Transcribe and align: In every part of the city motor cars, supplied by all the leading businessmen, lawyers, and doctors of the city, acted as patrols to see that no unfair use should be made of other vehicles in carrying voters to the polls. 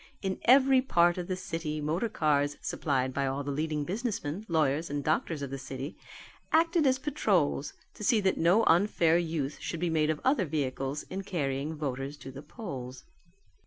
In 0.23 0.39
every 0.45 0.81
part 0.81 1.19
of 1.19 1.27
the 1.27 1.35
city 1.35 1.79
motor 1.79 2.09
cars, 2.09 2.57
supplied 2.59 3.13
by 3.13 3.27
all 3.27 3.43
the 3.43 3.51
leading 3.51 3.83
businessmen, 3.83 4.45
lawyers, 4.47 4.89
and 4.89 5.03
doctors 5.03 5.43
of 5.43 5.51
the 5.51 5.59
city, 5.59 5.95
acted 6.51 6.87
as 6.87 6.97
patrols 6.97 7.73
to 7.93 8.03
see 8.03 8.19
that 8.21 8.35
no 8.39 8.63
unfair 8.65 9.19
use 9.19 9.59
should 9.59 9.79
be 9.79 9.91
made 9.91 10.09
of 10.09 10.19
other 10.25 10.45
vehicles 10.45 11.03
in 11.11 11.21
carrying 11.21 11.75
voters 11.75 12.17
to 12.17 12.31
the 12.31 12.41
polls. 12.41 13.03